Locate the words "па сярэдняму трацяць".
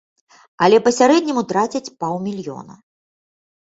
0.87-1.85